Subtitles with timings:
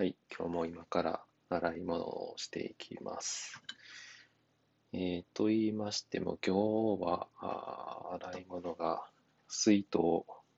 [0.00, 3.60] はい、今日も今から洗い物をしていきます。
[4.92, 6.54] えー、と言いましても、今
[6.98, 9.02] 日はあ洗い物が
[9.48, 9.98] 水筒、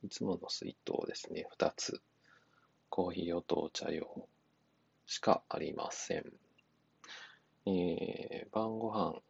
[0.02, 2.02] いつもの水筒ですね、2つ、
[2.90, 4.28] コーヒー用とお茶用
[5.06, 6.24] しかありません。
[7.64, 9.22] えー晩ご飯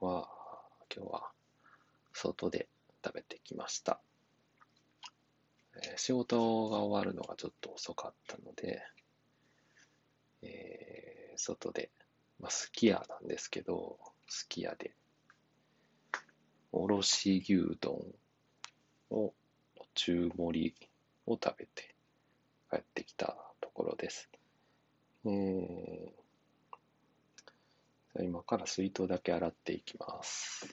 [0.00, 0.30] は
[0.94, 1.32] 今日は
[2.12, 2.68] 外で
[3.04, 4.00] 食べてきました。
[5.96, 8.80] 仕事が終わるのがちょっと遅かったので、
[10.46, 11.90] えー外で、
[12.40, 14.94] まあ、すき家なんですけど、すき家で、
[16.72, 18.00] おろし牛丼
[19.10, 19.34] を、
[19.94, 20.88] 中盛り
[21.26, 21.94] を食べて
[22.70, 24.30] 帰ってきたところです。
[25.26, 26.26] えー
[28.22, 30.66] 今から水筒だけ洗っていきます。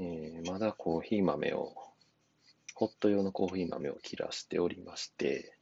[0.00, 1.74] えーまだコーヒー豆を、
[2.74, 5.56] ホット用のコーヒー豆を切らしておりまして、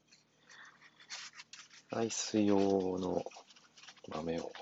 [1.91, 2.59] アイス用
[2.99, 3.25] の
[4.09, 4.53] 豆を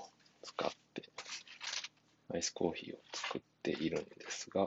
[0.42, 1.02] 使って、
[2.32, 4.66] アイスコーヒーを作っているんですが、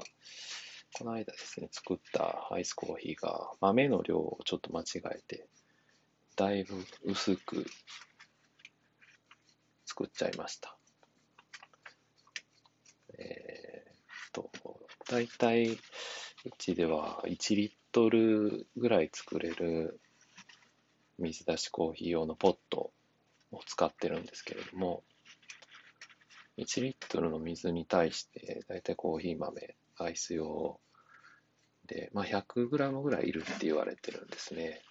[0.98, 5.48] この間ですね、作ったアイスコーヒーが豆の量をちょっと間違えて、
[6.36, 7.66] だいぶ薄く
[9.86, 10.76] 作っちゃいました。
[13.18, 14.52] えーっと、
[15.10, 15.78] だいたいう
[16.58, 20.00] ちでは1リットルぐらい作れる
[21.18, 22.92] 水出しコーヒー用のポット
[23.52, 25.04] を使ってるんですけれども、
[26.58, 30.80] 1リットルの水に対して、だいたいコーヒー豆、アイス用
[31.88, 34.82] で、まあ、100グラムぐらいいるって言われてるんですね。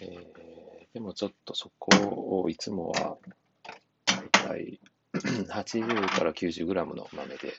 [0.00, 3.16] えーでもちょっとそこをいつもは、
[4.04, 4.80] だいたい
[5.14, 7.54] 80から90グラムの豆で、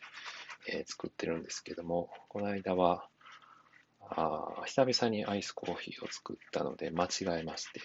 [0.67, 3.07] え作ってるんですけども、この間は、
[4.01, 7.81] あ久々にアイスコーヒーを作ったので間違えまして、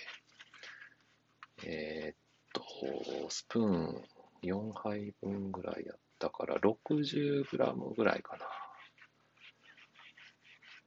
[1.64, 2.16] えーっ
[2.52, 4.02] と、スプーン
[4.42, 8.46] 4杯分ぐらいやったから60グラムぐらいかな。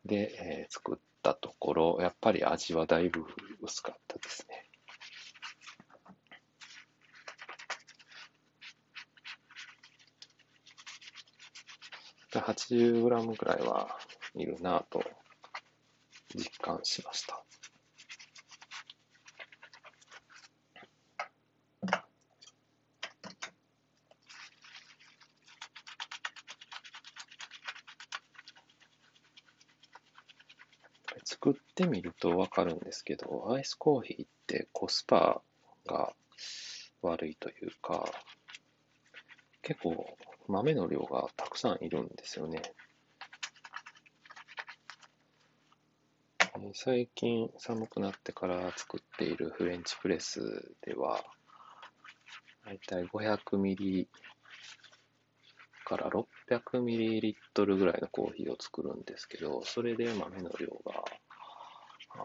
[0.05, 3.25] で、えー作ったところ、やっぱり味はだいぶ
[3.61, 4.69] 薄かったですね。
[12.41, 13.97] 80グラムぐらいは
[14.35, 15.03] いるなと
[16.35, 17.43] 実感しました。
[31.23, 35.41] 作ってみるとわかるんですけど、アイスコーヒーってコスパ
[35.85, 36.13] が
[37.01, 38.11] 悪いというか、
[39.61, 40.17] 結構
[40.49, 42.61] 豆の量がたくさんいるんですよね。
[46.73, 51.23] 最近寒くなってから作っているフレンチプレスでは、
[52.65, 54.07] だいたい500ミリ
[55.85, 61.05] から600ミリリットルぐらいのコーヒーを作るんですけど、それで豆の量が、
[62.15, 62.23] あ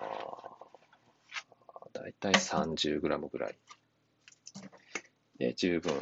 [1.92, 3.56] ーだいたい30グラムぐらい
[5.38, 5.92] で十分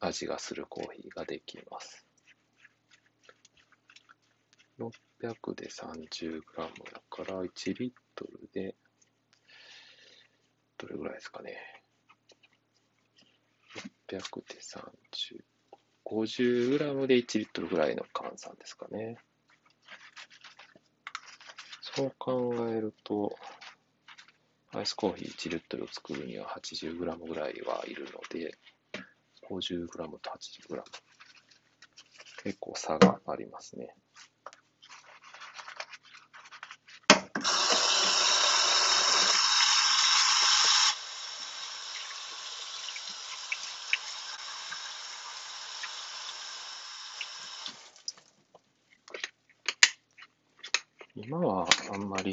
[0.00, 2.04] 味がするコーヒーができます。
[4.78, 6.40] 600で 30g
[6.92, 8.76] だから1リットルで
[10.78, 11.56] どれぐらいですかね。
[14.08, 15.42] 600で30、
[16.04, 19.18] 50g で1リットルぐらいの換算ですかね。
[21.80, 23.36] そう考えると、
[24.72, 26.94] アイスコーヒー1リットルを作るには 80g
[27.26, 28.56] ぐらいはいるので、
[29.50, 30.82] 50g と 80g。
[32.44, 33.94] 結構差がありますね。
[51.16, 52.30] 今はあんまり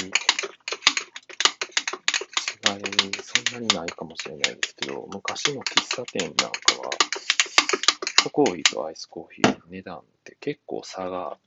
[3.56, 6.46] 違いそんないかもしれないですけど、昔の喫茶店なんか
[6.82, 11.38] は、ホットコーヒーとアイスコーヒーの値段って結構差があっ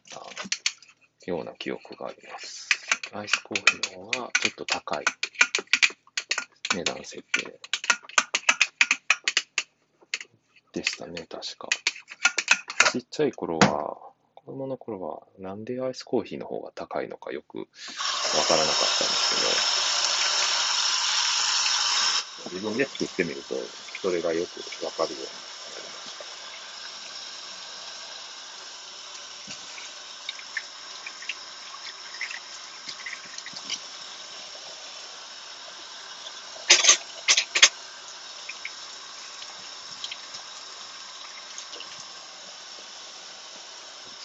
[1.20, 2.68] たような記憶があります。
[3.12, 5.04] アイスコーヒーの方がちょっと高い
[6.74, 7.60] 値段設定
[10.72, 11.68] でしたね、確か。
[12.92, 13.98] ちっちゃい頃は、
[14.34, 17.70] 子供の頃は、なんでアイスコーヒーの方が高いのかよくわか
[18.56, 19.36] らなかったんです
[19.74, 19.87] けど
[22.46, 23.54] 自分で作ってみると、
[24.02, 26.24] それがよくわかるようになりました。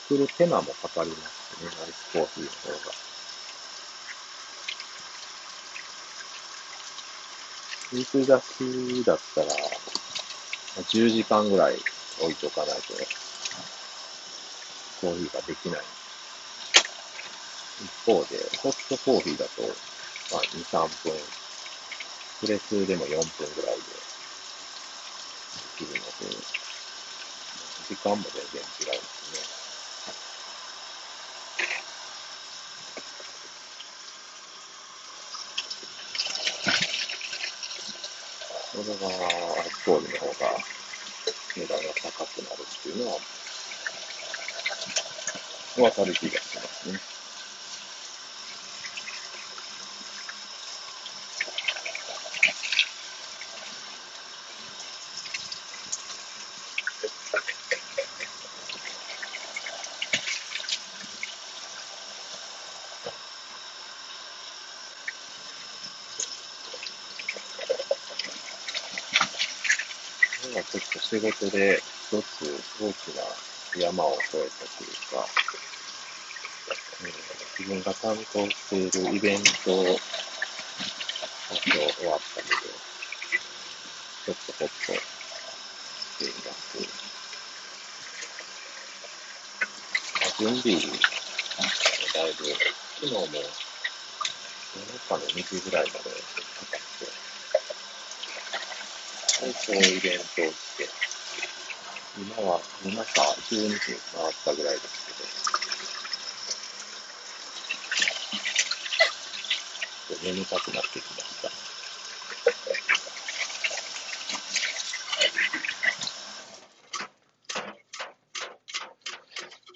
[0.07, 3.12] 作る手間もかかりますね、アイスコーヒーの方が。
[7.93, 9.47] 水出しだったら、
[10.81, 11.77] 10時間ぐらい
[12.21, 12.93] 置いとかないと、
[14.99, 15.79] コーヒーができない。
[17.83, 19.61] 一方で、ホットコーヒーだと、
[20.31, 21.13] まあ、2、3分、
[22.41, 23.93] プレスでも4分ぐらいでで
[25.77, 26.35] きるので、
[27.87, 29.52] 時間も全然違いますね。
[38.73, 38.91] それが、
[39.85, 40.57] 当時の方が
[41.55, 43.19] 値段が高くなるっていうのは、
[45.77, 47.12] わかる気がしますね。
[70.53, 72.45] 今ちょっと仕事で一つ
[72.79, 73.23] 大きな
[73.75, 75.25] 山を越えたというか、
[77.01, 77.11] うん、
[77.57, 79.97] 自分が担当しているイベントが今
[81.57, 82.69] 日終わったので、
[84.25, 85.01] ちょっとほっとし
[86.19, 86.77] ています。
[90.37, 93.21] 準備だいぶ、昨日も
[94.75, 97.12] 夜中の2時ぐらいまでかかって、
[99.43, 100.87] 最初イベントをして、
[102.17, 105.27] 今は夜中12時回ったぐらいですけど、
[110.07, 111.49] ちょっと眠たくなってきました。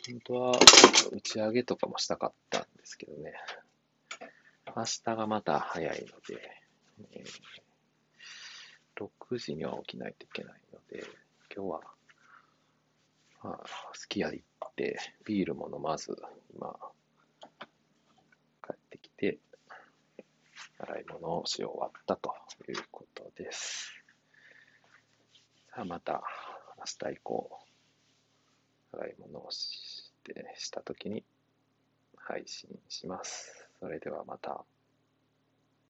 [0.09, 0.51] 本当は
[1.11, 3.33] 打ち上げとかもしたかったんですけどね。
[4.73, 6.41] 明日がまた早いので、
[7.11, 7.66] えー
[8.97, 11.03] 6時には起きないといけないので、
[11.55, 11.81] 今日は、
[13.43, 16.15] まあ、すき家行って、ビールも飲まず、
[16.55, 16.75] 今、
[18.65, 19.37] 帰ってきて、
[20.79, 22.33] 洗い物をし終わったと
[22.67, 23.93] いうことです。
[25.69, 26.23] さあ、また、
[26.77, 27.59] 明日以降、
[28.93, 31.23] 洗い物をして、したときに
[32.15, 33.67] 配信します。
[33.79, 34.65] それではまた。